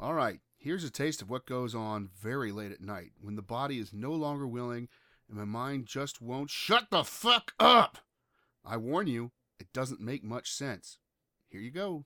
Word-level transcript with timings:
All 0.00 0.14
right, 0.14 0.38
here's 0.56 0.84
a 0.84 0.90
taste 0.90 1.22
of 1.22 1.28
what 1.28 1.44
goes 1.44 1.74
on 1.74 2.10
very 2.16 2.52
late 2.52 2.70
at 2.70 2.80
night 2.80 3.10
when 3.20 3.34
the 3.34 3.42
body 3.42 3.80
is 3.80 3.92
no 3.92 4.12
longer 4.12 4.46
willing 4.46 4.86
and 5.28 5.36
my 5.36 5.44
mind 5.44 5.86
just 5.86 6.22
won't 6.22 6.50
shut 6.50 6.84
the 6.92 7.02
fuck 7.02 7.52
up. 7.58 7.98
I 8.64 8.76
warn 8.76 9.08
you, 9.08 9.32
it 9.58 9.72
doesn't 9.72 10.00
make 10.00 10.22
much 10.22 10.52
sense. 10.52 10.98
Here 11.48 11.60
you 11.60 11.72
go. 11.72 12.04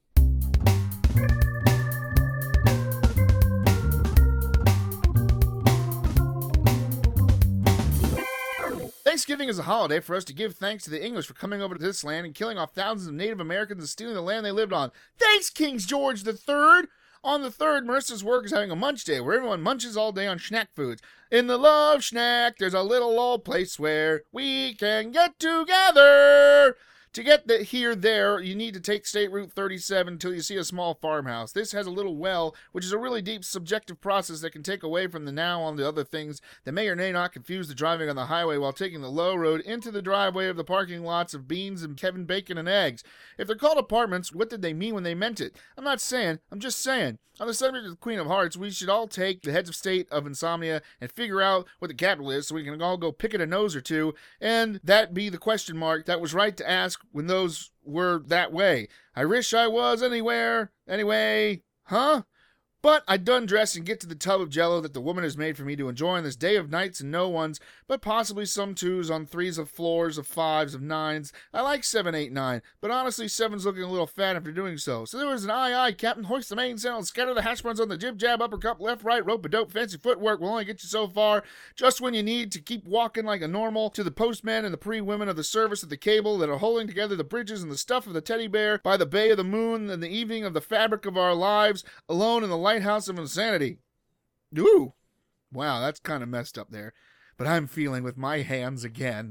Thanksgiving 9.04 9.51
is 9.51 9.59
a 9.59 9.65
holiday 9.65 10.01
for 10.01 10.17
us 10.17 10.24
to 10.24 10.33
give 10.33 10.54
thanks 10.54 10.85
to 10.85 10.90
the 10.90 11.04
English 11.04 11.27
for 11.27 11.35
coming 11.35 11.61
over 11.61 11.74
to 11.74 11.83
this 11.83 12.03
land 12.03 12.24
and 12.24 12.35
killing 12.35 12.56
off 12.56 12.72
thousands 12.72 13.09
of 13.09 13.13
Native 13.13 13.40
Americans 13.40 13.81
and 13.81 13.88
stealing 13.90 14.15
the 14.15 14.22
land 14.22 14.47
they 14.47 14.51
lived 14.51 14.72
on. 14.72 14.90
Thanks, 15.19 15.51
King 15.51 15.77
George 15.77 16.27
III! 16.27 16.88
On 17.24 17.42
the 17.42 17.52
third, 17.52 17.86
Marissa's 17.86 18.24
work 18.24 18.46
is 18.46 18.52
having 18.52 18.73
a 18.73 18.77
munch 18.77 19.04
day 19.04 19.20
where 19.20 19.36
everyone 19.36 19.62
munches 19.62 19.96
all 19.96 20.10
day 20.10 20.26
on 20.26 20.40
snack 20.40 20.70
foods. 20.74 21.00
In 21.30 21.46
the 21.46 21.56
love 21.56 22.02
snack, 22.02 22.58
there's 22.58 22.74
a 22.74 22.82
little 22.82 23.20
old 23.20 23.44
place 23.44 23.78
where 23.78 24.22
we 24.32 24.74
can 24.74 25.12
get 25.12 25.38
together. 25.38 26.21
To 27.14 27.22
get 27.22 27.46
the 27.46 27.58
here 27.58 27.94
there, 27.94 28.40
you 28.40 28.54
need 28.54 28.72
to 28.72 28.80
take 28.80 29.04
State 29.04 29.30
Route 29.30 29.52
37 29.52 30.14
until 30.14 30.32
you 30.32 30.40
see 30.40 30.56
a 30.56 30.64
small 30.64 30.94
farmhouse. 30.94 31.52
This 31.52 31.72
has 31.72 31.86
a 31.86 31.90
little 31.90 32.16
well, 32.16 32.56
which 32.72 32.86
is 32.86 32.92
a 32.92 32.96
really 32.96 33.20
deep 33.20 33.44
subjective 33.44 34.00
process 34.00 34.40
that 34.40 34.52
can 34.52 34.62
take 34.62 34.82
away 34.82 35.06
from 35.06 35.26
the 35.26 35.32
now 35.32 35.60
on 35.60 35.76
the 35.76 35.86
other 35.86 36.04
things 36.04 36.40
that 36.64 36.72
may 36.72 36.88
or 36.88 36.96
may 36.96 37.12
not 37.12 37.34
confuse 37.34 37.68
the 37.68 37.74
driving 37.74 38.08
on 38.08 38.16
the 38.16 38.26
highway 38.26 38.56
while 38.56 38.72
taking 38.72 39.02
the 39.02 39.10
low 39.10 39.34
road 39.34 39.60
into 39.60 39.90
the 39.90 40.00
driveway 40.00 40.46
of 40.46 40.56
the 40.56 40.64
parking 40.64 41.02
lots 41.04 41.34
of 41.34 41.46
beans 41.46 41.82
and 41.82 41.98
Kevin 41.98 42.24
Bacon 42.24 42.56
and 42.56 42.66
eggs. 42.66 43.04
If 43.36 43.46
they're 43.46 43.56
called 43.56 43.76
apartments, 43.76 44.32
what 44.32 44.48
did 44.48 44.62
they 44.62 44.72
mean 44.72 44.94
when 44.94 45.04
they 45.04 45.14
meant 45.14 45.38
it? 45.38 45.54
I'm 45.76 45.84
not 45.84 46.00
saying, 46.00 46.38
I'm 46.50 46.60
just 46.60 46.78
saying. 46.78 47.18
On 47.40 47.46
the 47.46 47.54
subject 47.54 47.86
of 47.86 47.90
the 47.90 47.96
Queen 47.96 48.18
of 48.18 48.26
Hearts, 48.26 48.58
we 48.58 48.70
should 48.70 48.90
all 48.90 49.08
take 49.08 49.42
the 49.42 49.52
heads 49.52 49.68
of 49.68 49.74
state 49.74 50.06
of 50.10 50.26
insomnia 50.26 50.82
and 51.00 51.10
figure 51.10 51.40
out 51.40 51.66
what 51.78 51.88
the 51.88 51.94
capital 51.94 52.30
is 52.30 52.47
so 52.47 52.54
we 52.54 52.62
can 52.62 52.80
all 52.82 52.98
go 52.98 53.10
pick 53.10 53.32
it 53.32 53.41
a 53.41 53.47
nose 53.47 53.74
or 53.74 53.80
two, 53.80 54.14
and 54.38 54.80
that 54.84 55.14
be 55.14 55.30
the 55.30 55.38
question 55.38 55.76
mark 55.76 56.04
that 56.04 56.20
was 56.20 56.34
right 56.34 56.56
to 56.58 56.70
ask 56.70 57.02
when 57.12 57.27
those 57.27 57.70
were 57.84 58.18
that 58.27 58.52
way. 58.52 58.88
I 59.14 59.24
wish 59.24 59.55
I 59.55 59.68
was 59.68 60.02
anywhere. 60.02 60.72
Anyway, 60.88 61.62
huh? 61.84 62.22
But 62.83 63.05
I 63.06 63.16
done 63.16 63.47
dress 63.47 63.77
and 63.77 63.86
get 63.86 64.00
to 64.00 64.08
the 64.08 64.16
tub 64.16 64.41
of 64.41 64.50
jello 64.50 64.80
that 64.80 64.92
the 64.92 65.00
woman 65.00 65.22
has 65.22 65.36
made 65.36 65.56
for 65.56 65.62
me 65.62 65.77
to 65.77 65.88
enjoy 65.88 66.16
on 66.16 66.25
this 66.25 66.34
day 66.34 66.56
of 66.56 66.69
nights 66.69 66.98
and 67.00 67.12
no 67.12 67.28
ones, 67.28 67.61
but 67.86 68.02
possibly 68.02 68.44
some 68.44 68.75
twos 68.75 69.08
on 69.08 69.25
threes 69.25 69.56
of 69.56 69.70
floors 69.70 70.19
of 70.19 70.27
fives 70.27 70.75
of 70.75 70.83
nines. 70.83 71.33
I 71.55 71.60
like 71.60 71.84
seven, 71.84 72.12
eight, 72.16 72.33
nine, 72.33 72.60
but 72.80 72.91
honestly, 72.91 73.28
seven's 73.28 73.64
looking 73.64 73.84
a 73.84 73.88
little 73.88 74.08
fat 74.08 74.34
after 74.34 74.50
doing 74.50 74.78
so. 74.78 75.05
So 75.05 75.16
there 75.16 75.28
was 75.28 75.44
an 75.44 75.50
aye 75.50 75.72
aye, 75.72 75.92
Captain, 75.92 76.25
hoist 76.25 76.48
the 76.48 76.56
mainsail 76.56 76.97
and 76.97 77.06
scatter 77.06 77.33
the 77.34 77.42
hash 77.42 77.62
browns 77.62 77.78
on 77.78 77.88
the 77.88 77.97
jib 77.97 78.19
jab, 78.19 78.42
uppercut, 78.42 78.80
left, 78.80 79.05
right, 79.05 79.25
rope 79.25 79.47
a 79.47 79.48
dope, 79.48 79.70
fancy 79.70 79.97
footwork 79.97 80.41
will 80.41 80.48
only 80.48 80.64
get 80.64 80.83
you 80.83 80.88
so 80.88 81.06
far, 81.06 81.44
just 81.77 82.00
when 82.00 82.14
you 82.14 82.22
need 82.25 82.50
to 82.50 82.60
keep 82.60 82.84
walking 82.84 83.25
like 83.25 83.42
a 83.42 83.48
normal 83.48 83.91
to 83.91 84.03
the 84.03 84.10
postman 84.10 84.64
and 84.64 84.75
the 84.75 84.78
pre 84.78 85.00
women 85.00 85.28
of 85.28 85.36
the 85.36 85.44
service 85.44 85.84
of 85.84 85.88
the 85.88 85.97
cable 85.97 86.36
that 86.36 86.50
are 86.50 86.58
holding 86.58 86.88
together 86.88 87.14
the 87.14 87.22
bridges 87.22 87.62
and 87.62 87.70
the 87.70 87.78
stuff 87.78 88.08
of 88.08 88.12
the 88.12 88.20
teddy 88.20 88.48
bear 88.48 88.80
by 88.83 88.97
the 88.97 89.06
bay 89.06 89.30
of 89.30 89.36
the 89.36 89.44
moon 89.44 89.88
and 89.88 90.03
the 90.03 90.08
evening 90.08 90.44
of 90.44 90.53
the 90.53 90.60
fabric 90.60 91.06
of 91.06 91.16
our 91.16 91.34
lives, 91.34 91.84
alone 92.08 92.42
in 92.42 92.50
the 92.50 92.56
lighthouse 92.73 93.06
of 93.09 93.19
insanity. 93.19 93.78
Ooh, 94.59 94.95
wow, 95.53 95.81
that's 95.81 96.01
kind 96.01 96.23
of 96.23 96.28
messed 96.31 96.56
up 96.56 96.70
there. 96.70 96.95
But 97.37 97.47
I'm 97.47 97.67
feeling 97.67 98.03
with 98.03 98.17
my 98.17 98.39
hands 98.39 98.83
again. 98.83 99.31